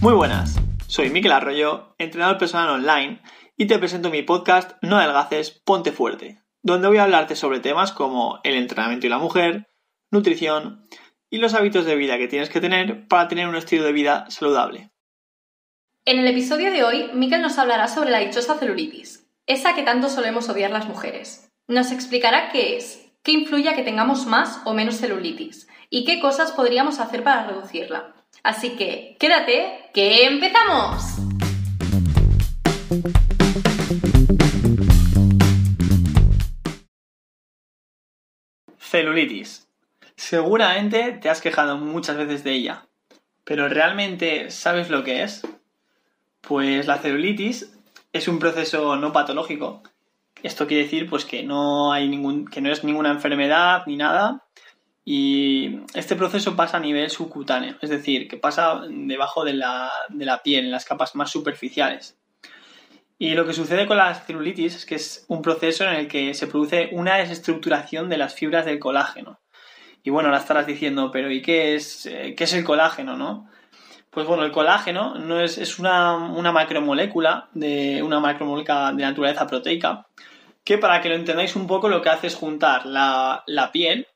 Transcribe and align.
Muy 0.00 0.14
buenas, 0.14 0.56
soy 0.88 1.10
Miquel 1.10 1.32
Arroyo, 1.32 1.94
entrenador 1.98 2.36
personal 2.38 2.70
online, 2.70 3.22
y 3.56 3.66
te 3.66 3.78
presento 3.78 4.10
mi 4.10 4.22
podcast 4.22 4.72
No 4.82 4.98
adelgaces, 4.98 5.50
ponte 5.50 5.92
fuerte, 5.92 6.42
donde 6.62 6.88
voy 6.88 6.98
a 6.98 7.04
hablarte 7.04 7.36
sobre 7.36 7.60
temas 7.60 7.92
como 7.92 8.40
el 8.42 8.54
entrenamiento 8.54 9.06
y 9.06 9.10
la 9.10 9.18
mujer, 9.18 9.68
nutrición 10.10 10.88
y 11.30 11.38
los 11.38 11.54
hábitos 11.54 11.84
de 11.84 11.94
vida 11.94 12.18
que 12.18 12.28
tienes 12.28 12.50
que 12.50 12.60
tener 12.60 13.06
para 13.06 13.28
tener 13.28 13.46
un 13.46 13.54
estilo 13.54 13.84
de 13.84 13.92
vida 13.92 14.26
saludable. 14.28 14.90
En 16.04 16.18
el 16.18 16.26
episodio 16.26 16.72
de 16.72 16.82
hoy, 16.82 17.10
Miquel 17.14 17.40
nos 17.40 17.58
hablará 17.58 17.86
sobre 17.86 18.10
la 18.10 18.18
dichosa 18.18 18.58
celulitis, 18.58 19.30
esa 19.46 19.74
que 19.74 19.84
tanto 19.84 20.08
solemos 20.08 20.48
odiar 20.48 20.72
las 20.72 20.88
mujeres. 20.88 21.48
Nos 21.68 21.92
explicará 21.92 22.50
qué 22.50 22.76
es, 22.76 23.11
qué 23.22 23.32
influye 23.32 23.68
a 23.68 23.76
que 23.76 23.84
tengamos 23.84 24.26
más 24.26 24.60
o 24.64 24.74
menos 24.74 24.96
celulitis 24.96 25.68
y 25.90 26.04
qué 26.04 26.20
cosas 26.20 26.52
podríamos 26.52 26.98
hacer 26.98 27.22
para 27.22 27.46
reducirla. 27.46 28.14
Así 28.42 28.70
que 28.70 29.16
quédate, 29.20 29.90
que 29.94 30.26
empezamos. 30.26 31.02
Celulitis. 38.78 39.68
Seguramente 40.16 41.12
te 41.12 41.30
has 41.30 41.40
quejado 41.40 41.78
muchas 41.78 42.16
veces 42.16 42.44
de 42.44 42.52
ella, 42.52 42.86
pero 43.44 43.68
¿realmente 43.68 44.50
sabes 44.50 44.90
lo 44.90 45.04
que 45.04 45.22
es? 45.22 45.42
Pues 46.40 46.86
la 46.86 46.98
celulitis 46.98 47.72
es 48.12 48.28
un 48.28 48.38
proceso 48.38 48.96
no 48.96 49.12
patológico. 49.12 49.82
Esto 50.42 50.66
quiere 50.66 50.84
decir 50.84 51.08
pues 51.08 51.24
que 51.24 51.42
no 51.42 51.92
hay 51.92 52.08
ningún 52.08 52.46
que 52.46 52.60
no 52.60 52.70
es 52.70 52.84
ninguna 52.84 53.10
enfermedad 53.10 53.84
ni 53.86 53.96
nada, 53.96 54.42
y 55.04 55.80
este 55.94 56.14
proceso 56.14 56.54
pasa 56.54 56.76
a 56.76 56.80
nivel 56.80 57.10
subcutáneo, 57.10 57.76
es 57.80 57.90
decir, 57.90 58.28
que 58.28 58.36
pasa 58.36 58.82
debajo 58.88 59.44
de 59.44 59.54
la, 59.54 59.90
piel, 60.44 60.66
en 60.66 60.70
las 60.70 60.84
capas 60.84 61.16
más 61.16 61.30
superficiales. 61.30 62.16
Y 63.18 63.34
lo 63.34 63.46
que 63.46 63.52
sucede 63.52 63.86
con 63.86 63.96
la 63.96 64.14
celulitis 64.14 64.76
es 64.76 64.86
que 64.86 64.94
es 64.96 65.24
un 65.28 65.42
proceso 65.42 65.84
en 65.84 65.94
el 65.94 66.08
que 66.08 66.34
se 66.34 66.46
produce 66.46 66.90
una 66.92 67.16
desestructuración 67.16 68.08
de 68.08 68.16
las 68.16 68.34
fibras 68.34 68.64
del 68.64 68.78
colágeno. 68.78 69.40
Y 70.04 70.10
bueno, 70.10 70.28
ahora 70.28 70.40
estarás 70.40 70.66
diciendo, 70.66 71.10
pero 71.12 71.30
¿y 71.30 71.42
qué 71.42 71.74
es, 71.74 72.06
eh, 72.06 72.34
qué 72.36 72.44
es 72.44 72.52
el 72.52 72.64
colágeno, 72.64 73.16
no? 73.16 73.48
Pues 74.10 74.26
bueno, 74.26 74.44
el 74.44 74.52
colágeno 74.52 75.14
no 75.14 75.40
es, 75.40 75.56
es 75.58 75.78
una, 75.78 76.18
macromolécula 76.18 77.48
de 77.54 78.02
una 78.02 78.20
macromolécula 78.20 78.92
de 78.92 79.02
naturaleza 79.02 79.46
proteica 79.46 80.06
que 80.64 80.78
para 80.78 81.00
que 81.00 81.08
lo 81.08 81.14
entendáis 81.14 81.56
un 81.56 81.66
poco 81.66 81.88
lo 81.88 82.02
que 82.02 82.10
hace 82.10 82.26
es 82.26 82.34
juntar 82.34 82.86
la, 82.86 83.42
la 83.46 83.72
piel 83.72 84.08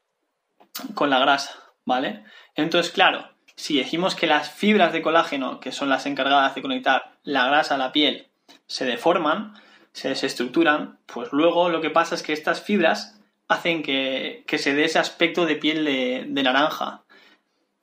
con 0.94 1.10
la 1.10 1.18
grasa, 1.18 1.54
¿vale? 1.84 2.24
Entonces, 2.54 2.92
claro, 2.92 3.28
si 3.56 3.78
decimos 3.78 4.14
que 4.14 4.26
las 4.26 4.50
fibras 4.50 4.92
de 4.92 5.02
colágeno, 5.02 5.60
que 5.60 5.72
son 5.72 5.88
las 5.88 6.06
encargadas 6.06 6.54
de 6.54 6.62
conectar 6.62 7.16
la 7.22 7.46
grasa 7.46 7.74
a 7.74 7.78
la 7.78 7.92
piel, 7.92 8.28
se 8.66 8.84
deforman, 8.84 9.54
se 9.92 10.10
desestructuran, 10.10 10.98
pues 11.06 11.32
luego 11.32 11.70
lo 11.70 11.80
que 11.80 11.90
pasa 11.90 12.14
es 12.14 12.22
que 12.22 12.34
estas 12.34 12.60
fibras 12.60 13.18
hacen 13.48 13.82
que, 13.82 14.44
se 14.58 14.74
dé 14.74 14.84
ese 14.84 14.98
aspecto 14.98 15.46
de 15.46 15.56
piel 15.56 15.84
de, 15.84 16.42
naranja 16.42 17.04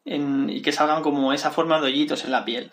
y 0.05 0.61
que 0.61 0.72
salgan 0.72 1.02
como 1.02 1.33
esa 1.33 1.52
forma 1.52 1.80
de 1.80 1.88
hoyitos 1.88 2.25
en 2.25 2.31
la 2.31 2.45
piel. 2.45 2.72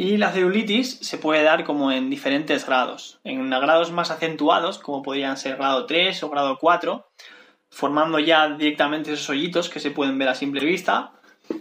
Y 0.00 0.16
la 0.16 0.30
celulitis 0.30 1.00
se 1.00 1.18
puede 1.18 1.42
dar 1.42 1.64
como 1.64 1.90
en 1.90 2.08
diferentes 2.08 2.64
grados. 2.64 3.18
En 3.24 3.50
grados 3.50 3.90
más 3.90 4.12
acentuados, 4.12 4.78
como 4.78 5.02
podrían 5.02 5.36
ser 5.36 5.56
grado 5.56 5.86
3 5.86 6.22
o 6.22 6.30
grado 6.30 6.56
4, 6.60 7.04
formando 7.68 8.20
ya 8.20 8.48
directamente 8.48 9.12
esos 9.12 9.28
hoyitos 9.28 9.68
que 9.68 9.80
se 9.80 9.90
pueden 9.90 10.16
ver 10.16 10.28
a 10.28 10.36
simple 10.36 10.64
vista, 10.64 11.10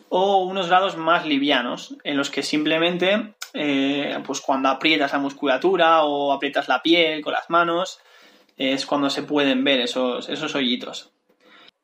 o 0.09 0.43
unos 0.43 0.67
grados 0.67 0.97
más 0.97 1.25
livianos, 1.25 1.95
en 2.03 2.15
los 2.15 2.29
que 2.29 2.43
simplemente, 2.43 3.33
eh, 3.55 4.15
pues 4.23 4.39
cuando 4.39 4.69
aprietas 4.69 5.13
la 5.13 5.17
musculatura 5.17 6.03
o 6.03 6.31
aprietas 6.31 6.67
la 6.67 6.83
piel 6.83 7.23
con 7.23 7.33
las 7.33 7.49
manos, 7.49 7.97
es 8.55 8.85
cuando 8.85 9.09
se 9.09 9.23
pueden 9.23 9.63
ver 9.63 9.79
esos, 9.79 10.29
esos 10.29 10.53
hoyitos. 10.53 11.11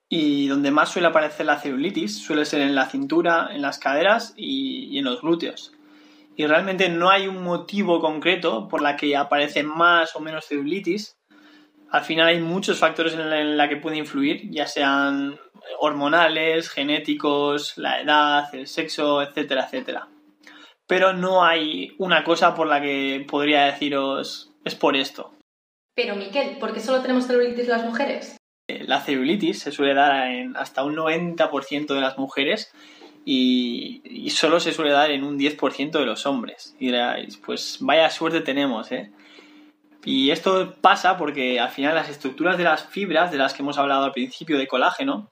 Y 0.08 0.50
donde 0.50 0.70
más 0.70 0.90
suele 0.90 1.08
aparecer 1.08 1.48
la 1.48 1.58
celulitis 1.58 2.24
suele 2.24 2.46
ser 2.46 2.62
en 2.62 2.76
la 2.76 2.86
cintura, 2.86 3.50
en 3.52 3.64
las 3.64 3.80
caderas 3.80 4.36
y, 4.38 4.90
y 4.92 5.00
en 5.00 5.06
los 5.06 5.22
glúteos. 5.22 5.74
Y 6.36 6.46
realmente 6.46 6.90
no 6.90 7.10
hay 7.10 7.28
un 7.28 7.44
motivo 7.44 8.00
concreto 8.00 8.68
por 8.68 8.82
la 8.82 8.96
que 8.98 9.16
aparece 9.16 9.64
más 9.64 10.16
o 10.16 10.20
menos 10.20 10.46
celulitis, 10.46 11.18
al 11.94 12.02
final 12.02 12.26
hay 12.26 12.40
muchos 12.40 12.80
factores 12.80 13.14
en 13.14 13.56
la, 13.56 13.70
que 13.70 13.78
puede 13.78 13.98
influir, 13.98 14.50
ya 14.50 14.66
sean 14.66 15.40
hormonales, 15.80 16.68
genéticos, 16.72 17.78
la 17.78 18.02
edad, 18.02 18.56
el 18.56 18.66
sexo, 18.66 19.22
etcétera, 19.22 19.66
etcétera. 19.66 20.08
Pero 20.88 21.14
no 21.14 21.46
hay 21.46 21.94
una 22.00 22.24
cosa 22.24 22.56
por 22.56 22.66
la 22.66 22.82
que 22.82 23.24
podría 23.30 23.66
deciros 23.66 24.50
es 24.66 24.74
por 24.74 24.96
esto. 24.96 25.36
Pero 25.96 26.16
Miquel, 26.16 26.58
¿por 26.58 26.74
qué 26.74 26.80
solo 26.80 27.04
tenemos 27.04 27.28
celulitis 27.28 27.68
las 27.68 27.86
mujeres? 27.86 28.38
Eh, 28.68 28.86
la 28.88 29.00
celulitis 29.00 29.60
se 29.60 29.72
suele 29.72 29.94
dar 29.94 30.32
en 30.32 30.58
hasta 30.58 30.84
un 30.84 30.96
90% 30.96 31.94
de 31.94 32.02
las 32.02 32.18
mujeres 32.18 32.74
y, 33.26 34.02
y, 34.04 34.30
solo 34.32 34.60
se 34.60 34.74
suele 34.74 34.92
dar 34.92 35.12
en 35.12 35.24
un 35.24 35.38
10% 35.38 35.92
de 35.92 36.06
los 36.06 36.26
hombres. 36.26 36.76
Y 36.80 36.88
diréis, 36.88 37.38
pues 37.38 37.78
vaya 37.80 38.10
suerte 38.10 38.42
tenemos, 38.42 38.92
¿eh? 38.92 39.12
Y 40.06 40.32
esto 40.32 40.76
pasa 40.82 41.18
porque 41.18 41.60
al 41.60 41.70
final 41.70 41.96
las 41.96 42.10
estructuras 42.10 42.58
de 42.58 42.66
las 42.66 42.86
fibras 42.86 43.32
de 43.32 43.38
las 43.38 43.54
que 43.54 43.62
hemos 43.62 43.78
hablado 43.78 44.04
al 44.04 44.12
principio 44.12 44.58
de 44.58 44.68
colágeno, 44.68 45.30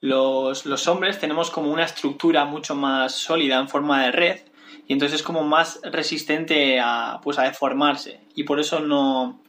los, 0.00 0.86
hombres 0.86 1.18
tenemos 1.18 1.50
como 1.50 1.72
una 1.72 1.84
estructura 1.84 2.44
mucho 2.44 2.74
más 2.74 3.14
sólida 3.14 3.58
en 3.58 3.70
forma 3.70 4.04
de 4.04 4.12
red 4.12 4.40
y 4.86 4.92
entonces 4.92 5.20
es 5.20 5.22
como 5.22 5.44
más 5.44 5.80
resistente 5.82 6.78
a, 6.78 7.20
pues 7.22 7.38
a 7.38 7.44
deformarse 7.44 8.20
y 8.34 8.42
por 8.42 8.60
eso 8.60 8.80
no, 8.80 9.40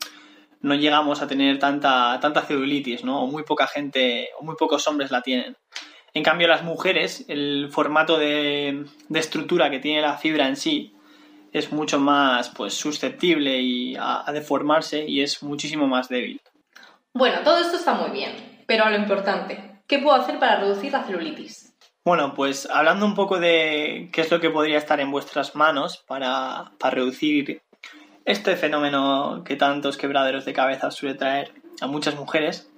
no 0.62 0.76
llegamos 0.76 1.22
a 1.22 1.28
tener 1.28 1.60
tanta, 1.60 2.18
tanta 2.22 2.42
celulitis, 2.44 3.04
¿no? 3.04 3.24
O 3.24 3.28
muy 3.28 3.44
poca 3.44 3.68
gente, 3.68 4.30
o 4.40 4.44
muy 4.44 4.56
pocos 4.56 4.88
hombres 4.88 5.12
la 5.12 5.22
tienen. 5.22 5.58
En 6.16 6.24
cambio, 6.24 6.48
las 6.48 6.64
mujeres, 6.64 7.26
el 7.28 7.70
formato 7.70 8.18
de, 8.18 8.86
de 9.10 9.20
estructura 9.20 9.70
que 9.70 9.80
tiene 9.80 10.02
la 10.02 10.18
fibra 10.18 10.48
en 10.48 10.56
sí 10.56 10.96
es 11.56 11.72
mucho 11.72 12.00
más 12.00 12.50
pues, 12.50 12.74
susceptible 12.74 13.62
y 13.62 13.96
a, 13.98 14.30
deformarse 14.34 15.06
y 15.08 15.22
es 15.22 15.42
muchísimo 15.42 15.88
más 15.88 16.10
débil. 16.10 16.42
Bueno, 17.14 17.38
todo 17.46 17.60
esto 17.60 17.78
está 17.78 17.94
muy 17.94 18.12
bien, 18.12 18.64
pero 18.66 18.84
a 18.84 18.90
lo 18.90 18.98
importante, 18.98 19.80
¿qué 19.88 20.00
puedo 20.00 20.18
hacer 20.18 20.38
para 20.38 20.60
reducir 20.60 20.92
la 20.92 21.04
celulitis? 21.04 21.74
Bueno, 22.04 22.34
pues 22.34 22.70
hablando 22.70 23.06
un 23.06 23.16
poco 23.16 23.40
de 23.40 24.10
qué 24.12 24.20
es 24.20 24.32
lo 24.32 24.42
que 24.42 24.50
podría 24.50 24.78
estar 24.78 25.00
en 25.00 25.12
vuestras 25.12 25.56
manos 25.56 26.04
para, 26.06 26.74
reducir 26.92 27.62
este 28.26 28.58
fenómeno 28.58 29.44
que 29.46 29.56
tantos 29.56 29.96
quebraderos 29.96 30.44
de 30.44 30.52
cabeza 30.52 30.92
suele 30.92 31.16
traer 31.16 31.54
a 31.80 31.88
muchas 31.88 32.16
mujeres, 32.16 32.70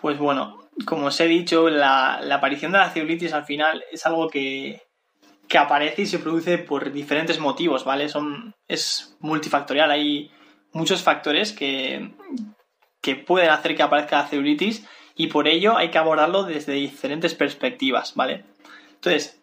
pues 0.00 0.18
bueno, 0.18 0.67
como 0.84 1.06
os 1.06 1.20
he 1.20 1.26
dicho, 1.26 1.68
la, 1.68 2.20
aparición 2.32 2.72
de 2.72 2.78
la 2.78 2.90
celulitis 2.90 3.32
al 3.32 3.44
final 3.44 3.84
es 3.90 4.06
algo 4.06 4.28
que, 4.28 4.82
que 5.48 5.58
aparece 5.58 6.02
y 6.02 6.06
se 6.06 6.18
produce 6.18 6.58
por 6.58 6.92
diferentes 6.92 7.40
motivos, 7.40 7.84
¿vale? 7.84 8.08
Es 8.68 9.16
multifactorial, 9.20 9.90
hay 9.90 10.30
muchos 10.72 11.02
factores 11.02 11.52
que, 11.52 12.12
que 13.00 13.16
pueden 13.16 13.50
hacer 13.50 13.76
que 13.76 13.82
aparezca 13.82 14.18
la 14.18 14.28
celulitis 14.28 14.86
y 15.14 15.28
por 15.28 15.48
ello 15.48 15.76
hay 15.76 15.90
que 15.90 15.98
abordarlo 15.98 16.44
desde 16.44 16.72
diferentes 16.72 17.34
perspectivas, 17.34 18.14
¿vale? 18.14 18.44
Entonces, 18.94 19.42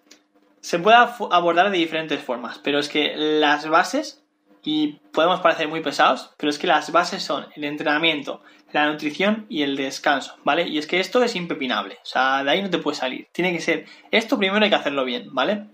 se 0.62 0.80
puede 0.80 0.98
abordar 0.98 1.70
de 1.70 1.78
diferentes 1.78 2.22
formas, 2.22 2.60
pero 2.60 2.80
es 2.80 2.90
que 2.90 3.14
las 3.16 3.68
bases, 3.68 4.25
y 4.66 5.00
podemos 5.14 5.42
parecer 5.42 5.68
muy 5.68 5.82
pesados, 5.82 6.32
pero 6.38 6.50
es 6.50 6.58
que 6.58 6.68
las 6.68 6.92
bases 6.92 7.24
son 7.24 7.46
el 7.56 7.64
entrenamiento, 7.64 8.42
la 8.74 8.92
nutrición 8.92 9.46
y 9.48 9.62
el 9.62 9.76
descanso, 9.76 10.36
¿vale? 10.44 10.68
Y 10.68 10.80
es 10.80 10.88
que 10.88 11.00
esto 11.00 11.24
es 11.24 11.36
impepinable, 11.36 12.00
o 12.02 12.06
sea, 12.06 12.44
de 12.44 12.50
ahí 12.50 12.62
no 12.64 12.72
te 12.72 12.80
puedes 12.80 12.98
salir. 12.98 13.28
Tiene 13.32 13.54
que 13.54 13.62
ser, 13.62 13.86
esto 14.10 14.38
primero 14.38 14.64
hay 14.64 14.70
que 14.70 14.76
hacerlo 14.76 15.06
bien, 15.06 15.34
¿vale? 15.34 15.68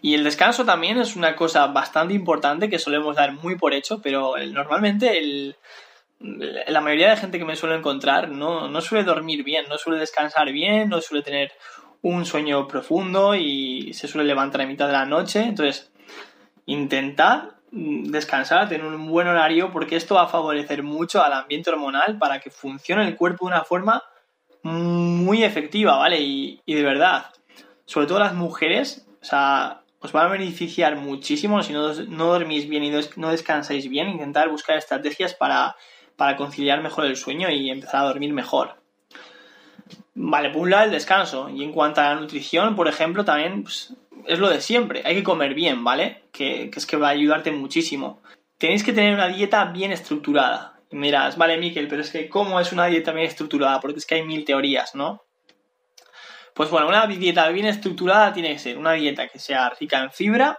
Y 0.00 0.14
el 0.14 0.22
descanso 0.22 0.64
también 0.64 0.98
es 0.98 1.16
una 1.16 1.34
cosa 1.34 1.66
bastante 1.66 2.14
importante 2.14 2.70
que 2.70 2.78
solemos 2.78 3.16
dar 3.16 3.32
muy 3.32 3.56
por 3.56 3.74
hecho, 3.74 4.00
pero 4.00 4.34
normalmente 4.52 5.56
la 6.20 6.80
mayoría 6.80 7.10
de 7.10 7.16
gente 7.16 7.38
que 7.38 7.44
me 7.44 7.56
suele 7.56 7.74
encontrar 7.74 8.28
no, 8.28 8.68
no 8.68 8.80
suele 8.80 9.04
dormir 9.04 9.42
bien, 9.42 9.66
no 9.68 9.78
suele 9.78 9.98
descansar 9.98 10.52
bien, 10.52 10.88
no 10.88 11.00
suele 11.00 11.24
tener 11.24 11.52
un 12.02 12.24
sueño 12.24 12.68
profundo 12.68 13.34
y 13.34 13.92
se 13.92 14.06
suele 14.06 14.28
levantar 14.28 14.60
a 14.60 14.66
mitad 14.66 14.86
de 14.86 14.92
la 14.92 15.04
noche. 15.04 15.42
Entonces, 15.42 15.90
intentad 16.72 17.50
descansar, 17.70 18.68
tener 18.68 18.86
un 18.86 19.08
buen 19.08 19.26
horario, 19.26 19.70
porque 19.72 19.96
esto 19.96 20.14
va 20.14 20.22
a 20.22 20.28
favorecer 20.28 20.82
mucho 20.82 21.22
al 21.22 21.32
ambiente 21.32 21.70
hormonal 21.70 22.16
para 22.18 22.40
que 22.40 22.50
funcione 22.50 23.06
el 23.06 23.16
cuerpo 23.16 23.46
de 23.46 23.54
una 23.54 23.64
forma 23.64 24.02
muy 24.62 25.44
efectiva, 25.44 25.96
¿vale? 25.96 26.20
Y, 26.20 26.62
y 26.64 26.74
de 26.74 26.82
verdad, 26.82 27.26
sobre 27.84 28.06
todo 28.06 28.18
las 28.18 28.34
mujeres, 28.34 29.06
o 29.20 29.24
sea, 29.24 29.82
os 30.00 30.14
va 30.14 30.24
a 30.24 30.28
beneficiar 30.28 30.96
muchísimo 30.96 31.62
si 31.62 31.72
no, 31.72 31.92
no 31.92 32.26
dormís 32.26 32.68
bien 32.68 32.84
y 32.84 32.92
no 33.16 33.30
descansáis 33.30 33.88
bien, 33.88 34.08
intentar 34.08 34.48
buscar 34.48 34.76
estrategias 34.76 35.34
para, 35.34 35.76
conciliar 36.36 36.82
mejor 36.82 37.06
el 37.06 37.16
sueño 37.16 37.50
y 37.50 37.70
empezar 37.70 38.02
a 38.02 38.08
dormir 38.08 38.32
mejor. 38.32 38.76
Vale, 40.14 40.50
por 40.50 40.62
un 40.62 40.70
lado 40.70 40.84
el 40.84 40.90
descanso. 40.90 41.48
Y 41.48 41.62
en 41.62 41.72
cuanto 41.72 42.00
a 42.00 42.14
la 42.14 42.20
nutrición, 42.20 42.74
por 42.74 42.88
ejemplo, 42.88 43.24
también 43.24 43.62
pues, 43.62 43.94
es 44.26 44.38
lo 44.38 44.48
de 44.48 44.60
siempre. 44.60 45.02
Hay 45.04 45.14
que 45.16 45.22
comer 45.22 45.54
bien, 45.54 45.84
¿vale? 45.84 46.24
Que, 46.32 46.70
que, 46.70 46.78
es 46.78 46.86
que 46.86 46.96
va 46.96 47.08
a 47.08 47.12
ayudarte 47.12 47.50
muchísimo. 47.50 48.22
Tenéis 48.58 48.82
que 48.82 48.92
tener 48.92 49.14
una 49.14 49.28
dieta 49.28 49.66
bien 49.66 49.92
estructurada. 49.92 50.80
Y 50.90 50.96
miras, 50.96 51.36
vale, 51.36 51.58
Miquel, 51.58 51.88
pero 51.88 52.02
es 52.02 52.10
que 52.10 52.28
¿cómo 52.28 52.60
es 52.60 52.72
una 52.72 52.86
dieta 52.86 53.12
bien 53.12 53.26
estructurada? 53.26 53.80
Porque 53.80 53.98
es 53.98 54.06
que 54.06 54.16
hay 54.16 54.22
mil 54.22 54.44
teorías, 54.44 54.94
¿no? 54.94 55.22
Pues 56.54 56.70
bueno, 56.70 56.88
una 56.88 57.06
dieta 57.06 57.48
bien 57.50 57.66
estructurada 57.66 58.32
tiene 58.32 58.52
que 58.52 58.58
ser 58.58 58.78
una 58.78 58.92
dieta 58.92 59.28
que 59.28 59.38
sea 59.38 59.70
rica 59.78 60.02
en 60.02 60.10
fibra, 60.10 60.58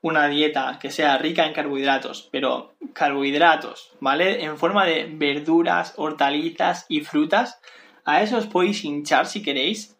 una 0.00 0.26
dieta 0.28 0.78
que 0.80 0.90
sea 0.90 1.18
rica 1.18 1.46
en 1.46 1.52
carbohidratos, 1.52 2.28
pero 2.32 2.74
carbohidratos, 2.94 3.92
¿vale? 4.00 4.42
En 4.44 4.56
forma 4.56 4.84
de 4.84 5.06
verduras, 5.08 5.94
hortalizas 5.96 6.86
y 6.88 7.02
frutas. 7.02 7.60
A 8.04 8.22
eso 8.22 8.38
os 8.38 8.46
podéis 8.46 8.84
hinchar 8.84 9.26
si 9.26 9.42
queréis. 9.42 9.95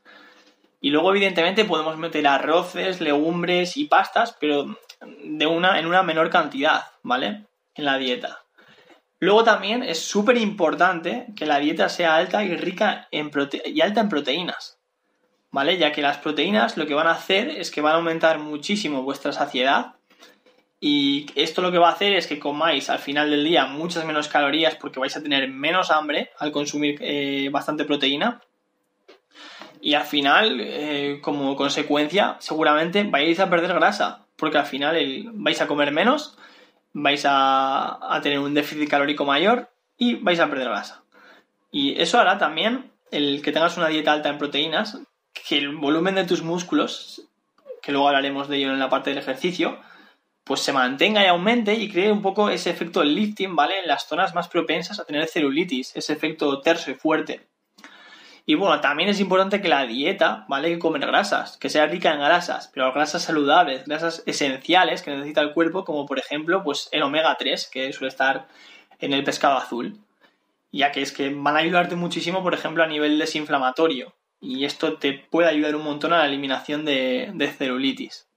Y 0.81 0.91
luego, 0.91 1.11
evidentemente, 1.11 1.65
podemos 1.65 1.97
meter 1.97 2.27
arroces, 2.27 3.01
legumbres 3.01 3.77
y 3.77 3.87
pastas, 3.87 4.37
pero 4.41 4.79
de 5.01 5.47
una, 5.47 5.79
en 5.79 5.87
una 5.87 6.03
menor 6.03 6.31
cantidad, 6.31 6.85
¿vale? 7.03 7.45
En 7.75 7.85
la 7.85 7.99
dieta. 7.99 8.47
Luego 9.19 9.45
también 9.45 9.83
es 9.83 10.01
súper 10.01 10.37
importante 10.37 11.27
que 11.37 11.47
la 11.47 11.59
dieta 11.59 11.89
sea 11.89 12.17
alta 12.17 12.45
y 12.45 12.55
rica 12.57 13.09
en 13.11 13.31
y 13.65 13.81
alta 13.81 14.01
en 14.01 14.09
proteínas. 14.09 14.79
¿Vale? 15.51 15.79
Ya 15.79 15.93
que 15.93 16.03
las 16.03 16.19
proteínas 16.19 16.77
lo 16.77 16.87
que 16.87 16.95
van 16.95 17.07
a 17.07 17.13
hacer 17.13 17.49
es 17.49 17.71
que 17.71 17.81
van 17.81 17.95
a 17.95 17.97
aumentar 17.97 18.39
muchísimo 18.39 19.03
vuestra 19.03 19.33
saciedad. 19.33 19.95
Y 20.81 21.27
esto 21.35 21.63
lo 21.63 21.73
que 21.73 21.79
va 21.79 21.89
a 21.89 21.93
hacer 21.93 22.13
es 22.13 22.27
que 22.27 22.39
comáis 22.39 22.91
al 22.91 22.99
final 22.99 23.31
del 23.31 23.45
día 23.45 23.65
muchas 23.65 24.05
menos 24.05 24.29
calorías 24.29 24.75
porque 24.75 25.01
vais 25.01 25.17
a 25.17 25.23
tener 25.23 25.49
menos 25.49 25.91
hambre 25.91 26.31
al 26.39 26.53
consumir 26.53 26.99
eh, 27.01 27.49
bastante 27.51 27.87
proteína. 27.87 28.43
Y 29.81 29.95
al 29.95 30.05
final, 30.05 30.61
eh, 30.61 31.19
como 31.23 31.57
consecuencia, 31.57 32.37
seguramente 32.41 33.05
vais 33.05 33.39
a 33.41 33.51
perder 33.51 33.75
grasa. 33.75 34.27
Porque 34.37 34.59
al 34.59 34.67
final 34.67 34.97
vais 35.33 35.61
a 35.61 35.67
comer 35.67 35.93
menos 35.93 36.37
vais 36.99 37.25
a, 37.27 38.19
tener 38.23 38.39
un 38.39 38.55
déficit 38.55 38.89
calórico 38.89 39.27
mayor 39.27 39.69
y 39.99 40.15
vais 40.15 40.41
a 40.41 40.49
perder 40.49 40.69
grasa. 40.69 41.03
Y 41.71 42.01
eso 42.01 42.19
hará 42.19 42.39
también 42.39 42.91
el 43.11 43.43
que 43.43 43.53
tengas 43.53 43.77
una 43.77 43.89
dieta 43.89 44.13
alta 44.13 44.31
en 44.31 44.39
proteínas, 44.39 44.99
que 45.35 45.59
el 45.59 45.77
volumen 45.77 46.15
de 46.15 46.25
tus 46.25 46.43
músculos, 46.43 47.23
que 47.83 47.93
luego 47.93 48.09
hablaremos 48.09 48.49
de 48.49 48.57
ello 48.57 48.73
en 48.73 48.79
la 48.79 48.89
parte 48.89 49.11
del 49.11 49.19
ejercicio, 49.19 49.79
pues 50.43 50.61
se 50.61 50.73
mantenga 50.73 51.23
y 51.23 51.27
aumente 51.27 51.75
y 51.75 51.91
cree 51.91 52.11
un 52.11 52.23
poco 52.23 52.49
ese 52.49 52.71
efecto 52.71 53.05
lifting, 53.05 53.55
¿vale? 53.55 53.81
En 53.81 53.89
las 53.89 54.07
zonas 54.07 54.35
más 54.35 54.49
propensas 54.49 54.99
a 54.99 55.05
tener 55.05 55.27
celulitis, 55.27 55.95
ese 55.95 56.15
efecto 56.15 56.61
terso 56.63 56.91
y 56.91 56.95
fuerte. 56.95 57.47
Y 58.49 58.55
bueno, 58.55 58.81
también 58.81 59.09
es 59.09 59.19
importante 59.19 59.61
que 59.61 59.69
la 59.69 59.87
dieta, 59.87 60.45
¿vale? 60.49 60.69
Que 60.71 60.79
comer 60.79 61.05
grasas, 61.05 61.57
que 61.57 61.69
sea 61.69 61.87
rica 61.87 62.13
en 62.13 62.21
grasas, 62.21 62.71
pero 62.73 62.93
grasas 62.93 63.25
saludables, 63.25 63.85
grasas 63.87 64.23
esenciales 64.25 65.03
que 65.03 65.11
necesita 65.11 65.41
el 65.41 65.53
cuerpo, 65.53 65.85
como 65.85 66.07
por 66.07 66.21
ejemplo, 66.21 66.63
pues 66.63 66.89
el 66.93 67.03
omega 67.03 67.35
3, 67.37 67.69
que 67.73 67.93
suele 67.93 68.09
estar 68.09 68.47
en 69.01 69.13
el 69.13 69.25
pescado 69.25 69.57
azul. 69.59 69.99
Ya 70.71 70.93
que 70.93 71.03
es 71.03 71.11
que 71.11 71.31
van 71.31 71.57
a 71.57 71.61
ayudarte 71.61 71.97
muchísimo, 71.97 72.45
por 72.45 72.55
ejemplo, 72.55 72.85
a 72.85 72.87
nivel 72.87 73.19
desinflamatorio. 73.19 74.15
Y 74.41 74.65
esto 74.65 74.97
te 74.97 75.13
puede 75.15 75.49
ayudar 75.49 75.75
un 75.75 75.83
montón 75.83 76.13
a 76.13 76.19
la 76.19 76.27
eliminación 76.27 76.85
de, 76.85 77.33
de 77.35 77.49
celulitis. 77.49 78.29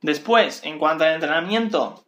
Después, 0.00 0.62
en 0.62 0.78
cuanto 0.78 1.02
al 1.02 1.14
entrenamiento, 1.14 2.04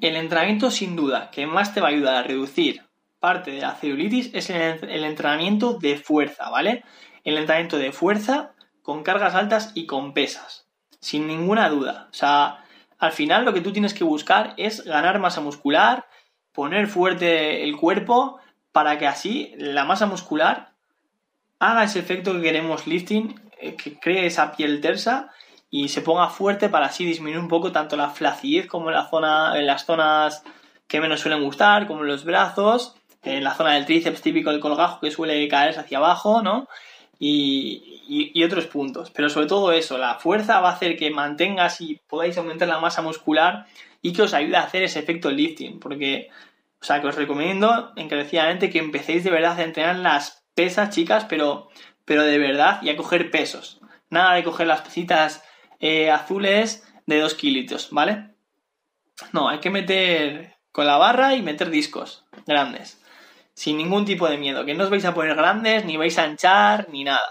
el 0.00 0.16
entrenamiento 0.16 0.72
sin 0.72 0.96
duda 0.96 1.30
que 1.30 1.46
más 1.46 1.72
te 1.72 1.80
va 1.80 1.88
a 1.88 1.90
ayudar 1.90 2.16
a 2.16 2.26
reducir 2.26 2.87
parte 3.20 3.50
de 3.50 3.60
la 3.60 3.74
celulitis 3.74 4.30
es 4.32 4.50
el, 4.50 5.04
entrenamiento 5.04 5.74
de 5.74 5.96
fuerza, 5.96 6.50
¿vale? 6.50 6.84
El 7.24 7.36
entrenamiento 7.36 7.78
de 7.78 7.92
fuerza 7.92 8.52
con 8.82 9.02
cargas 9.02 9.34
altas 9.34 9.72
y 9.74 9.86
con 9.86 10.14
pesas, 10.14 10.66
sin 11.00 11.26
ninguna 11.26 11.68
duda. 11.68 12.08
O 12.10 12.14
sea, 12.14 12.64
al 12.98 13.12
final 13.12 13.44
lo 13.44 13.52
que 13.52 13.60
tú 13.60 13.72
tienes 13.72 13.94
que 13.94 14.04
buscar 14.04 14.54
es 14.56 14.84
ganar 14.84 15.18
masa 15.18 15.40
muscular, 15.40 16.06
poner 16.52 16.86
fuerte 16.86 17.64
el 17.64 17.76
cuerpo 17.76 18.38
para 18.72 18.98
que 18.98 19.06
así 19.06 19.52
la 19.56 19.84
masa 19.84 20.06
muscular 20.06 20.72
haga 21.58 21.84
ese 21.84 21.98
efecto 21.98 22.32
que 22.32 22.42
queremos 22.42 22.86
lifting, 22.86 23.40
eh, 23.60 23.74
que 23.74 23.98
cree 23.98 24.26
esa 24.26 24.52
piel 24.52 24.80
tersa 24.80 25.30
y 25.70 25.88
se 25.88 26.02
ponga 26.02 26.28
fuerte 26.28 26.68
para 26.68 26.86
así 26.86 27.04
disminuir 27.04 27.40
un 27.40 27.48
poco 27.48 27.72
tanto 27.72 27.96
la 27.96 28.10
flacidez 28.10 28.66
como 28.66 28.90
las 28.90 29.10
zonas 29.10 30.42
que 30.86 31.00
menos 31.00 31.20
suelen 31.20 31.42
gustar, 31.42 31.86
como 31.86 32.04
los 32.04 32.24
brazos 32.24 32.97
en 33.22 33.44
la 33.44 33.54
zona 33.54 33.74
del 33.74 33.86
tríceps 33.86 34.22
típico 34.22 34.50
del 34.50 34.60
colgajo 34.60 35.00
que 35.00 35.10
suele 35.10 35.46
caerse 35.48 35.80
hacia 35.80 35.98
abajo, 35.98 36.42
¿no? 36.42 36.68
Y, 37.18 38.42
otros 38.44 38.66
puntos. 38.66 39.10
Pero 39.10 39.28
sobre 39.28 39.46
todo 39.46 39.72
eso, 39.72 39.98
la 39.98 40.14
fuerza 40.14 40.60
va 40.60 40.70
a 40.70 40.72
hacer 40.72 40.96
que 40.96 41.10
mantengas 41.10 41.80
y 41.80 42.00
podáis 42.06 42.38
aumentar 42.38 42.68
la 42.68 42.78
masa 42.78 43.02
muscular 43.02 43.66
y 44.00 44.12
que 44.12 44.22
os 44.22 44.32
ayude 44.32 44.56
a 44.56 44.62
hacer 44.62 44.82
ese 44.82 45.00
efecto 45.00 45.30
lifting. 45.30 45.78
Porque, 45.80 46.28
o 46.80 46.84
sea, 46.84 47.02
que 47.02 47.08
os 47.08 47.16
recomiendo 47.16 47.92
encarecidamente 47.96 48.70
que 48.70 48.78
empecéis 48.78 49.24
de 49.24 49.30
verdad 49.30 49.58
a 49.58 49.64
entrenar 49.64 49.96
las 49.96 50.44
pesas, 50.54 50.90
chicas, 50.90 51.26
pero, 51.28 51.68
pero 52.04 52.22
de 52.22 52.38
verdad 52.38 52.80
y 52.82 52.88
a 52.88 52.96
coger 52.96 53.30
pesos. 53.30 53.80
Nada 54.08 54.34
de 54.34 54.44
coger 54.44 54.66
las 54.66 54.80
pesitas 54.80 55.44
eh, 55.80 56.10
azules 56.10 56.88
de 57.06 57.20
2 57.20 57.34
kilitos, 57.34 57.88
¿vale? 57.90 58.30
No, 59.32 59.48
hay 59.48 59.58
que 59.58 59.70
meter 59.70 60.56
con 60.72 60.86
la 60.86 60.96
barra 60.96 61.34
y 61.34 61.42
meter 61.42 61.68
discos 61.68 62.24
grandes 62.46 62.98
sin 63.58 63.76
ningún 63.76 64.04
tipo 64.04 64.28
de 64.28 64.38
miedo, 64.38 64.64
que 64.64 64.72
no 64.72 64.84
os 64.84 64.90
vais 64.90 65.04
a 65.04 65.12
poner 65.12 65.34
grandes, 65.34 65.84
ni 65.84 65.96
vais 65.96 66.16
a 66.16 66.28
hinchar, 66.28 66.86
ni 66.90 67.02
nada. 67.02 67.28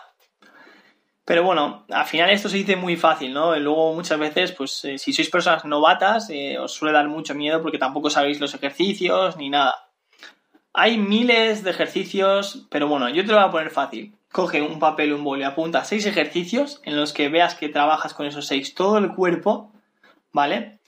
Pero 1.23 1.41
bueno, 1.41 1.85
al 1.89 2.05
final 2.05 2.29
esto 2.31 2.49
se 2.49 2.57
dice 2.57 2.75
muy 2.75 2.97
fácil, 2.97 3.33
¿no? 3.33 3.55
Y 3.55 3.61
luego 3.61 3.93
muchas 3.93 4.19
veces, 4.19 4.51
pues 4.51 4.83
eh, 4.83 4.97
si 4.97 5.13
sois 5.13 5.29
personas 5.29 5.63
novatas, 5.63 6.29
eh, 6.29 6.59
os 6.59 6.73
suele 6.73 6.91
dar 6.93 7.07
mucho 7.07 7.33
miedo 7.33 7.61
porque 7.61 7.77
tampoco 7.77 8.09
sabéis 8.09 8.41
los 8.41 8.53
ejercicios 8.53 9.37
ni 9.37 9.49
nada. 9.49 9.73
Hay 10.73 10.97
miles 10.97 11.63
de 11.63 11.71
ejercicios, 11.71 12.67
pero 12.69 12.89
bueno, 12.89 13.07
yo 13.07 13.23
te 13.23 13.31
lo 13.31 13.37
voy 13.37 13.47
a 13.47 13.51
poner 13.51 13.69
fácil. 13.71 14.13
Coge 14.29 14.61
un 14.61 14.79
papel, 14.79 15.13
un 15.13 15.23
boli, 15.23 15.43
apunta 15.43 15.85
seis 15.85 16.05
ejercicios 16.05 16.81
en 16.83 16.97
los 16.97 17.13
que 17.13 17.29
veas 17.29 17.55
que 17.55 17.69
trabajas 17.69 18.13
con 18.13 18.25
esos 18.25 18.47
seis 18.47 18.75
todo 18.75 18.97
el 18.97 19.13
cuerpo, 19.15 19.71
¿vale? 20.33 20.79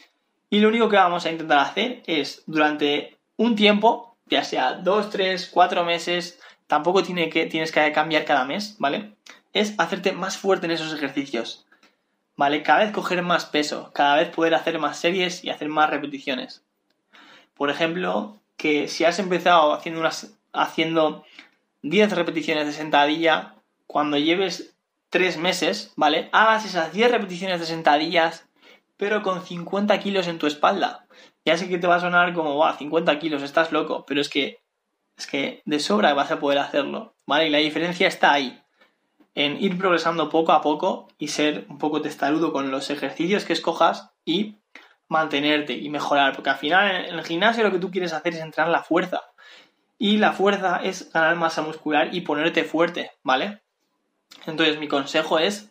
Y 0.50 0.60
lo 0.60 0.68
único 0.68 0.90
que 0.90 0.98
vamos 0.98 1.26
a 1.26 1.32
intentar 1.32 1.60
hacer 1.60 2.04
es 2.08 2.44
durante 2.46 3.18
un 3.38 3.56
tiempo 3.56 4.09
ya 4.30 4.44
sea 4.44 4.74
dos, 4.74 5.10
tres, 5.10 5.50
cuatro 5.52 5.84
meses, 5.84 6.40
tampoco 6.68 7.04
tiene 7.04 7.30
que, 7.30 7.46
tienes 7.48 7.72
que 7.72 7.92
cambiar 7.92 8.26
cada 8.26 8.46
mes, 8.46 8.76
¿vale? 8.80 9.14
Es 9.54 9.74
hacerte 9.78 10.12
más 10.12 10.38
fuerte 10.38 10.68
en 10.68 10.72
esos 10.72 10.94
ejercicios, 10.94 11.66
¿vale? 12.36 12.64
Cada 12.64 12.80
vez 12.80 12.92
coger 12.92 13.22
más 13.24 13.46
peso, 13.46 13.92
cada 13.94 14.16
vez 14.16 14.30
poder 14.30 14.54
hacer 14.54 14.80
más 14.80 15.00
series 15.00 15.44
y 15.44 15.50
hacer 15.50 15.70
más 15.70 15.90
repeticiones. 15.90 16.64
Por 17.56 17.70
ejemplo, 17.70 18.38
que 18.56 18.88
si 18.88 19.04
has 19.04 19.20
empezado 19.20 19.74
haciendo, 19.74 20.00
unas, 20.00 20.34
haciendo 20.54 21.26
10 21.82 22.12
repeticiones 22.12 22.68
de 22.68 22.74
sentadilla, 22.74 23.56
cuando 23.88 24.18
lleves 24.18 24.76
3 25.10 25.38
meses, 25.38 25.92
¿vale? 25.96 26.30
Hagas 26.32 26.66
esas 26.66 26.94
10 26.94 27.12
repeticiones 27.12 27.60
de 27.60 27.66
sentadillas, 27.66 28.46
pero 28.98 29.24
con 29.24 29.44
50 29.44 30.00
kilos 30.00 30.28
en 30.28 30.40
tu 30.40 30.46
espalda. 30.46 31.06
Ya 31.46 31.58
sé 31.58 31.70
que 31.70 31.78
te 31.78 31.88
va 31.88 31.96
a 31.96 32.00
sonar 32.00 32.34
como, 32.34 32.58
va, 32.58 32.78
50 32.78 33.18
kilos, 33.20 33.44
estás 33.44 33.72
loco, 33.72 34.06
pero 34.08 34.22
es 34.22 34.30
que, 34.30 34.62
es 35.18 35.28
que 35.28 35.62
de 35.66 35.80
sobra 35.80 36.14
vas 36.14 36.32
a 36.32 36.40
poder 36.40 36.60
hacerlo, 36.60 37.16
¿vale? 37.26 37.48
Y 37.48 37.50
la 37.50 37.60
diferencia 37.60 38.08
está 38.08 38.34
ahí, 38.34 38.62
en 39.36 39.62
ir 39.62 39.78
progresando 39.78 40.30
poco 40.30 40.52
a 40.52 40.62
poco 40.62 41.08
y 41.18 41.30
ser 41.30 41.66
un 41.70 41.78
poco 41.78 42.02
testarudo 42.02 42.52
con 42.52 42.72
los 42.72 42.90
ejercicios 42.90 43.46
que 43.46 43.54
escojas 43.54 44.12
y 44.26 44.58
mantenerte 45.08 45.74
y 45.74 45.90
mejorar, 45.90 46.36
porque 46.36 46.50
al 46.50 46.58
final 46.58 47.06
en 47.06 47.16
el 47.16 47.26
gimnasio 47.26 47.64
lo 47.64 47.72
que 47.72 47.80
tú 47.80 47.90
quieres 47.90 48.14
hacer 48.14 48.34
es 48.34 48.42
entrenar 48.42 48.72
la 48.72 48.84
fuerza. 48.84 49.22
Y 49.98 50.18
la 50.18 50.32
fuerza 50.32 50.80
es 50.84 51.12
ganar 51.12 51.36
masa 51.36 51.62
muscular 51.62 52.14
y 52.14 52.22
ponerte 52.22 52.64
fuerte, 52.64 53.12
¿vale? 53.24 53.62
Entonces 54.46 54.80
mi 54.80 54.88
consejo 54.88 55.40
es 55.40 55.70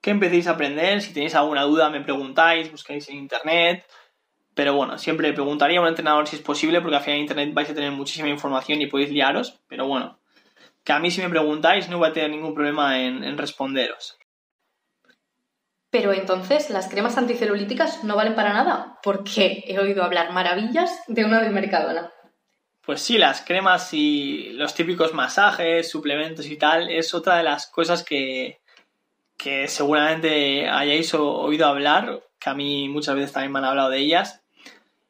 que 0.00 0.10
empecéis 0.10 0.46
a 0.46 0.52
aprender, 0.52 1.02
si 1.02 1.12
tenéis 1.12 1.34
alguna 1.34 1.62
duda 1.62 1.90
me 1.90 2.00
preguntáis, 2.00 2.70
buscáis 2.70 3.08
en 3.08 3.16
internet, 3.16 3.84
pero 4.58 4.74
bueno, 4.74 4.98
siempre 4.98 5.32
preguntaría 5.32 5.78
a 5.78 5.82
un 5.82 5.86
entrenador 5.86 6.26
si 6.26 6.34
es 6.34 6.42
posible, 6.42 6.80
porque 6.80 6.96
al 6.96 7.02
final 7.04 7.18
en 7.18 7.22
internet 7.22 7.54
vais 7.54 7.70
a 7.70 7.74
tener 7.74 7.92
muchísima 7.92 8.28
información 8.28 8.82
y 8.82 8.88
podéis 8.88 9.12
liaros. 9.12 9.60
Pero 9.68 9.86
bueno, 9.86 10.18
que 10.82 10.92
a 10.92 10.98
mí 10.98 11.12
si 11.12 11.20
me 11.22 11.28
preguntáis 11.28 11.88
no 11.88 11.98
voy 11.98 12.08
a 12.08 12.12
tener 12.12 12.30
ningún 12.30 12.54
problema 12.54 12.98
en, 13.00 13.38
responderos. 13.38 14.18
Pero 15.90 16.12
entonces 16.12 16.70
las 16.70 16.88
cremas 16.88 17.16
anticelulíticas 17.16 18.02
no 18.02 18.16
valen 18.16 18.34
para 18.34 18.52
nada, 18.52 18.98
porque 19.04 19.62
he 19.64 19.78
oído 19.78 20.02
hablar 20.02 20.32
maravillas 20.32 21.04
de 21.06 21.24
una 21.24 21.40
del 21.40 21.52
Mercadona. 21.52 22.12
Pues 22.84 23.00
sí, 23.00 23.16
las 23.16 23.42
cremas 23.42 23.94
y 23.94 24.50
los 24.54 24.74
típicos 24.74 25.14
masajes, 25.14 25.88
suplementos 25.88 26.46
y 26.46 26.56
tal, 26.56 26.90
es 26.90 27.14
otra 27.14 27.36
de 27.36 27.44
las 27.44 27.68
cosas 27.68 28.02
que, 28.02 28.58
que 29.36 29.68
seguramente 29.68 30.68
hayáis 30.68 31.14
oído 31.14 31.66
hablar, 31.66 32.24
que 32.40 32.50
a 32.50 32.54
mí 32.54 32.88
muchas 32.88 33.14
veces 33.14 33.32
también 33.32 33.52
me 33.52 33.60
han 33.60 33.64
hablado 33.66 33.90
de 33.90 33.98
ellas, 33.98 34.42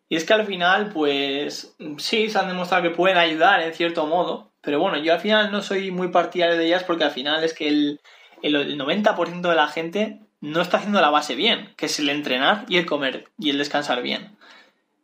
y 0.08 0.16
es 0.16 0.24
que 0.24 0.32
al 0.32 0.46
final, 0.46 0.90
pues 0.92 1.76
sí, 1.98 2.30
se 2.30 2.38
han 2.38 2.48
demostrado 2.48 2.82
que 2.82 2.90
pueden 2.90 3.18
ayudar 3.18 3.60
en 3.60 3.74
cierto 3.74 4.06
modo, 4.06 4.52
Pero 4.60 4.80
bueno, 4.80 4.98
yo 4.98 5.12
al 5.12 5.20
final 5.20 5.52
no 5.52 5.62
soy 5.62 5.90
muy 5.90 6.08
partidario 6.08 6.56
de 6.56 6.66
ellas 6.66 6.84
porque 6.84 7.04
al 7.04 7.10
final 7.10 7.44
es 7.44 7.54
que 7.54 7.68
el, 7.68 8.00
el 8.42 8.78
90% 8.78 9.40
de 9.48 9.54
la 9.54 9.68
gente 9.68 10.20
no 10.40 10.60
está 10.60 10.78
haciendo 10.78 11.00
la 11.00 11.10
base 11.10 11.34
bien, 11.34 11.74
que 11.76 11.86
es 11.86 11.98
el 11.98 12.08
entrenar 12.08 12.64
y 12.68 12.76
el 12.78 12.86
comer 12.86 13.28
y 13.38 13.50
el 13.50 13.58
descansar 13.58 14.02
bien. 14.02 14.36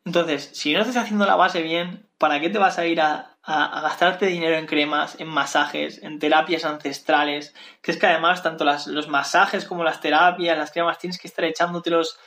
Entonces, 0.05 0.51
si 0.53 0.73
no 0.73 0.81
estás 0.81 0.97
haciendo 0.97 1.25
la 1.27 1.37
base 1.37 1.63
bien, 1.63 2.07
¿para 2.19 2.41
qué 2.41 2.51
te 2.51 2.59
vas 2.59 2.79
a 2.79 2.87
ir 2.87 3.01
a, 3.01 3.31
gastarte 3.47 4.27
dinero 4.27 4.57
en 4.57 4.67
cremas, 4.67 5.19
en 5.21 5.29
masajes, 5.29 6.03
en 6.03 6.19
terapias 6.19 6.65
ancestrales? 6.65 7.55
Que 7.83 7.91
es 7.91 7.99
que 7.99 8.07
además 8.07 8.43
tanto 8.43 8.65
los 8.65 9.09
masajes 9.09 9.65
como 9.65 9.85
las 9.85 10.01
terapias, 10.01 10.59
las 10.59 10.73
cremas, 10.73 10.99
tienes 10.99 11.19
que 11.19 11.29
estar 11.29 11.45
echándotelos 11.45 12.19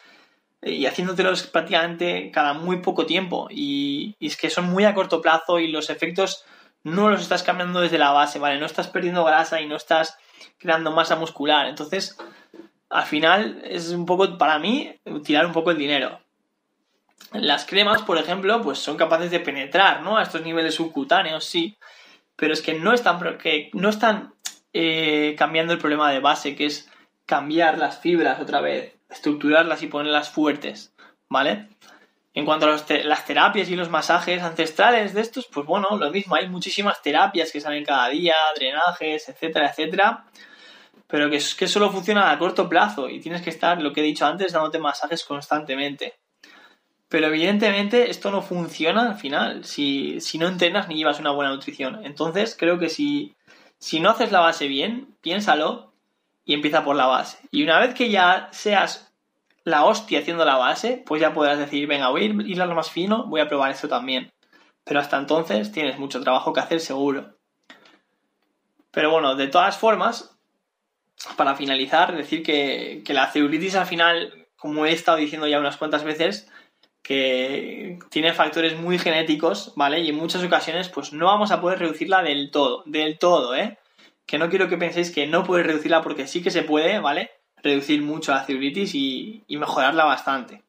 y 0.62 0.86
haciéndotelos 0.86 1.48
prácticamente 1.48 2.32
cada 2.32 2.54
muy 2.54 2.82
poco 2.82 3.06
tiempo. 3.06 3.48
Y, 3.50 4.16
y, 4.20 4.28
es 4.28 4.38
que 4.38 4.50
son 4.50 4.66
muy 4.66 4.86
a 4.86 4.94
corto 4.94 5.22
plazo 5.22 5.60
y 5.60 5.68
los 5.68 5.90
efectos 5.90 6.44
no 6.84 7.10
los 7.10 7.22
estás 7.22 7.44
cambiando 7.44 7.82
desde 7.82 7.98
la 7.98 8.12
base, 8.12 8.40
¿vale? 8.40 8.60
No 8.60 8.66
estás 8.66 8.88
perdiendo 8.88 9.24
grasa 9.26 9.62
y 9.62 9.68
no 9.68 9.76
estás 9.76 10.18
creando 10.58 10.92
masa 10.92 11.16
muscular. 11.16 11.68
Entonces, 11.68 12.18
al 12.90 13.06
final 13.06 13.62
es 13.66 13.90
un 13.90 14.06
poco, 14.06 14.38
para 14.38 14.60
mí, 14.60 14.96
tirar 15.24 15.46
un 15.46 15.54
poco 15.54 15.72
el 15.72 15.78
dinero. 15.78 16.20
Las 17.34 17.66
cremas, 17.66 18.04
por 18.04 18.18
ejemplo, 18.18 18.62
pues 18.62 18.80
son 18.80 18.96
capaces 18.96 19.32
de 19.32 19.40
penetrar, 19.40 20.02
¿no? 20.02 20.18
A 20.18 20.24
estos 20.24 20.44
niveles 20.44 20.76
subcutáneos, 20.76 21.44
sí. 21.44 21.78
Pero 22.36 22.54
es 22.54 22.62
que 22.62 22.76
no 22.76 22.94
están, 22.94 23.38
que 23.38 23.70
no 23.74 23.90
están 23.90 24.34
eh, 24.74 25.36
cambiando 25.38 25.74
el 25.74 25.80
problema 25.80 26.12
de 26.12 26.20
base, 26.20 26.56
que 26.56 26.68
es 26.68 26.90
cambiar 27.26 27.78
las 27.78 28.00
fibras 28.00 28.40
otra 28.40 28.62
vez, 28.62 28.97
estructurarlas 29.10 29.84
y 29.84 29.88
ponerlas 29.88 30.30
fuertes, 30.30 30.94
¿vale? 31.30 31.70
En 32.34 32.46
cuanto 32.46 32.68
a 32.68 32.70
las 32.70 33.26
terapias 33.26 33.70
y 33.70 33.76
los 33.76 33.90
masajes 33.90 34.44
ancestrales 34.44 35.14
de 35.14 35.22
estos, 35.22 35.48
pues 35.48 35.66
bueno, 35.66 35.98
lo 35.98 36.12
mismo, 36.12 36.36
hay 36.36 36.48
muchísimas 36.48 37.02
terapias 37.02 37.52
que 37.52 37.62
salen 37.62 37.84
cada 37.84 38.10
día, 38.10 38.36
drenajes, 38.56 39.28
etcétera, 39.30 39.70
etcétera, 39.70 40.26
pero 41.08 41.30
que, 41.30 41.40
que 41.58 41.68
solo 41.68 41.90
funciona 41.90 42.30
a 42.30 42.38
corto 42.38 42.70
plazo 42.70 43.10
y 43.10 43.20
tienes 43.20 43.42
que 43.42 43.50
estar, 43.50 43.82
lo 43.82 43.92
que 43.92 44.02
he 44.02 44.04
dicho 44.04 44.26
antes, 44.26 44.54
dándote 44.54 44.78
masajes 44.78 45.24
constantemente. 45.24 46.14
Pero 47.10 47.28
evidentemente 47.28 48.10
esto 48.10 48.32
no 48.32 48.42
funciona 48.42 49.10
al 49.10 49.16
final 49.16 49.64
si, 49.64 50.20
si 50.20 50.38
no 50.38 50.48
entrenas 50.48 50.90
ni 50.90 50.96
llevas 50.96 51.20
una 51.20 51.32
buena 51.32 51.52
nutrición. 51.52 52.06
Entonces 52.06 52.56
creo 52.60 52.78
que 52.80 52.90
si, 52.90 53.36
si 53.80 54.00
no 54.00 54.10
haces 54.10 54.32
la 54.32 54.42
base 54.42 54.68
bien, 54.68 55.16
piénsalo 55.22 55.87
y 56.48 56.54
empieza 56.54 56.84
por 56.84 56.96
la 56.96 57.06
base. 57.06 57.38
Y 57.52 57.64
una 57.64 57.78
vez 57.80 57.94
que 57.94 58.10
ya 58.10 58.48
seas 58.52 59.14
la 59.66 59.84
hostia 59.84 60.20
haciendo 60.20 60.46
la 60.46 60.56
base, 60.56 61.04
pues 61.06 61.22
ya 61.22 61.34
podrás 61.34 61.60
decir, 61.60 61.86
venga, 61.88 62.08
voy 62.08 62.24
a 62.24 62.50
ir 62.50 62.62
a 62.62 62.66
lo 62.66 62.74
más 62.74 62.90
fino, 62.90 63.26
voy 63.26 63.42
a 63.42 63.50
probar 63.50 63.70
esto 63.70 63.90
también. 63.90 64.32
Pero 64.86 65.02
hasta 65.02 65.18
entonces 65.18 65.74
tienes 65.74 66.00
mucho 66.00 66.22
trabajo 66.22 66.54
que 66.54 66.62
hacer 66.62 66.80
seguro. 66.80 67.36
Pero 68.92 69.12
bueno, 69.12 69.36
de 69.36 69.48
todas 69.48 69.78
formas, 69.78 70.40
para 71.36 71.56
finalizar, 71.56 72.16
decir 72.16 72.44
que, 72.44 73.04
que 73.06 73.14
la 73.14 73.30
celulitis 73.30 73.76
al 73.76 73.86
final, 73.86 74.48
como 74.56 74.86
he 74.86 74.94
estado 74.94 75.18
diciendo 75.18 75.48
ya 75.48 75.60
unas 75.60 75.76
cuantas 75.76 76.06
veces, 76.06 76.50
que 77.04 78.00
tiene 78.10 78.34
factores 78.34 78.80
muy 78.80 78.98
genéticos, 79.00 79.74
¿vale? 79.76 80.00
Y 80.00 80.10
en 80.10 80.16
muchas 80.16 80.42
ocasiones, 80.46 80.88
pues 80.88 81.12
no 81.12 81.26
vamos 81.26 81.52
a 81.52 81.60
poder 81.60 81.80
reducirla 81.80 82.24
del 82.24 82.52
todo, 82.52 82.84
del 82.86 83.20
todo, 83.20 83.54
¿eh? 83.54 83.78
Que 84.28 84.38
no 84.38 84.50
quiero 84.50 84.70
que 84.70 84.78
penséis 84.78 85.12
que 85.12 85.26
no 85.26 85.44
puedes 85.44 85.66
reducirla 85.66 86.04
porque 86.04 86.28
sí 86.28 86.44
que 86.44 86.52
se 86.52 86.62
puede, 86.62 87.00
¿vale? 87.00 87.32
Reducir 87.64 88.04
mucho 88.04 88.32
la 88.32 88.44
celulitis 88.44 88.94
y, 88.94 89.44
mejorarla 89.50 90.06
bastante, 90.06 90.64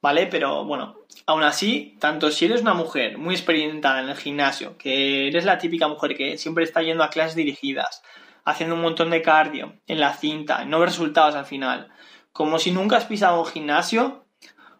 ¿vale? 0.00 0.26
Pero 0.28 0.64
bueno, 0.64 0.96
aún 1.26 1.42
así, 1.42 1.96
tanto 2.00 2.30
si 2.30 2.46
eres 2.46 2.62
una 2.62 2.72
mujer 2.72 3.18
muy 3.18 3.34
experimentada 3.34 4.00
en 4.00 4.08
el 4.08 4.16
gimnasio, 4.16 4.78
que 4.78 5.28
eres 5.28 5.44
la 5.44 5.58
típica 5.58 5.88
mujer 5.88 6.16
que 6.16 6.38
siempre 6.38 6.64
está 6.64 6.80
yendo 6.80 7.04
a 7.04 7.10
clases 7.10 7.34
dirigidas, 7.34 8.02
haciendo 8.44 8.76
un 8.76 8.82
montón 8.82 9.10
de 9.10 9.20
cardio 9.20 9.74
en 9.86 10.00
la 10.00 10.14
cinta, 10.14 10.64
no 10.64 10.80
ves 10.80 10.92
resultados 10.92 11.34
al 11.34 11.44
final, 11.44 11.90
como 12.32 12.58
si 12.58 12.70
nunca 12.70 12.96
has 12.96 13.04
pisado 13.04 13.40
un 13.40 13.46
gimnasio, 13.46 14.24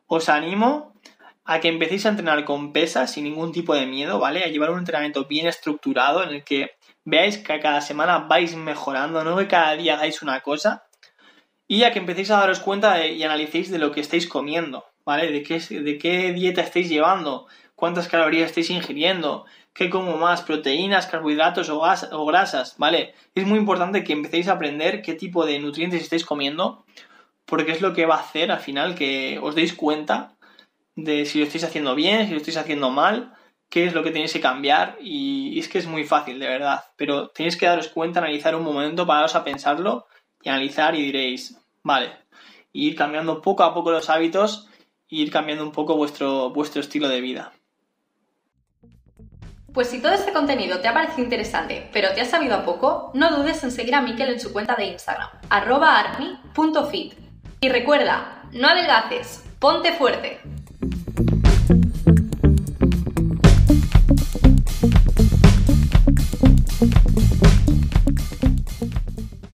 os 0.06 0.28
animo 0.28 0.94
a 1.44 1.60
que 1.60 1.68
empecéis 1.68 2.06
a 2.06 2.10
entrenar 2.10 2.44
con 2.44 2.72
pesas 2.72 3.12
sin 3.12 3.24
ningún 3.24 3.52
tipo 3.52 3.74
de 3.74 3.86
miedo, 3.86 4.18
¿vale? 4.18 4.44
A 4.44 4.48
llevar 4.48 4.70
un 4.70 4.80
entrenamiento 4.80 5.24
bien 5.26 5.46
estructurado 5.46 6.22
en 6.22 6.30
el 6.30 6.44
que 6.44 6.72
veáis 7.06 7.38
que 7.38 7.58
cada 7.60 7.80
semana 7.80 8.18
vais 8.18 8.54
mejorando, 8.56 9.24
no 9.24 9.38
que 9.38 9.48
cada 9.48 9.76
día 9.76 9.94
hagáis 9.94 10.20
una 10.22 10.40
cosa, 10.40 10.84
y 11.68 11.84
a 11.84 11.92
que 11.92 12.00
empecéis 12.00 12.30
a 12.30 12.38
daros 12.38 12.60
cuenta 12.60 13.06
y 13.06 13.22
analicéis 13.22 13.70
de 13.70 13.78
lo 13.78 13.92
que 13.92 14.00
estáis 14.00 14.26
comiendo, 14.26 14.84
¿vale? 15.04 15.30
De 15.30 15.42
qué, 15.42 16.32
dieta 16.32 16.60
estáis 16.60 16.88
llevando, 16.88 17.46
cuántas 17.76 18.08
calorías 18.08 18.50
estáis 18.50 18.70
ingiriendo, 18.70 19.46
qué 19.72 19.88
como 19.88 20.18
más, 20.18 20.42
proteínas, 20.42 21.06
carbohidratos 21.06 21.70
o, 21.70 21.80
o 21.80 22.26
grasas, 22.26 22.74
¿vale? 22.76 23.14
Es 23.34 23.46
muy 23.46 23.58
importante 23.58 24.02
que 24.02 24.12
empecéis 24.12 24.48
a 24.48 24.52
aprender 24.52 25.00
qué 25.00 25.14
tipo 25.14 25.46
de 25.46 25.60
nutrientes 25.60 26.02
estáis 26.02 26.24
comiendo 26.24 26.84
porque 27.44 27.70
es 27.70 27.80
lo 27.80 27.92
que 27.92 28.06
va 28.06 28.16
a 28.16 28.20
hacer 28.20 28.50
al 28.50 28.58
final 28.58 28.96
que 28.96 29.38
os 29.40 29.54
deis 29.54 29.74
cuenta 29.74 30.34
de 30.96 31.24
si 31.24 31.38
lo 31.38 31.44
estáis 31.44 31.62
haciendo 31.62 31.94
bien, 31.94 32.26
si 32.26 32.32
lo 32.32 32.38
estáis 32.38 32.56
haciendo 32.56 32.90
mal, 32.90 33.35
qué 33.76 33.84
es 33.84 33.92
lo 33.92 34.02
que 34.02 34.10
tenéis 34.10 34.32
que 34.32 34.40
cambiar 34.40 34.96
y 35.02 35.58
es 35.58 35.68
que 35.68 35.76
es 35.76 35.86
muy 35.86 36.04
fácil, 36.04 36.38
de 36.38 36.48
verdad, 36.48 36.82
pero 36.96 37.28
tenéis 37.28 37.58
que 37.58 37.66
daros 37.66 37.88
cuenta, 37.88 38.20
analizar 38.20 38.56
un 38.56 38.62
momento, 38.62 39.06
pararos 39.06 39.34
a 39.34 39.44
pensarlo 39.44 40.06
y 40.40 40.48
analizar 40.48 40.94
y 40.94 41.02
diréis, 41.02 41.58
vale, 41.82 42.10
ir 42.72 42.96
cambiando 42.96 43.42
poco 43.42 43.64
a 43.64 43.74
poco 43.74 43.90
los 43.90 44.08
hábitos 44.08 44.66
e 45.10 45.16
ir 45.16 45.30
cambiando 45.30 45.62
un 45.62 45.72
poco 45.72 45.94
vuestro, 45.94 46.48
vuestro 46.54 46.80
estilo 46.80 47.06
de 47.10 47.20
vida. 47.20 47.52
Pues 49.74 49.90
si 49.90 50.00
todo 50.00 50.12
este 50.12 50.32
contenido 50.32 50.80
te 50.80 50.88
ha 50.88 50.94
parecido 50.94 51.24
interesante, 51.24 51.90
pero 51.92 52.14
te 52.14 52.22
ha 52.22 52.24
sabido 52.24 52.54
a 52.54 52.64
poco, 52.64 53.10
no 53.12 53.36
dudes 53.36 53.62
en 53.62 53.70
seguir 53.70 53.94
a 53.94 54.00
Mikel 54.00 54.30
en 54.30 54.40
su 54.40 54.54
cuenta 54.54 54.74
de 54.74 54.86
Instagram, 54.86 55.28
arroba 55.50 55.98
army.fit 55.98 57.12
y 57.60 57.68
recuerda, 57.68 58.42
no 58.52 58.68
adelgaces, 58.68 59.44
ponte 59.60 59.92
fuerte. 59.92 60.40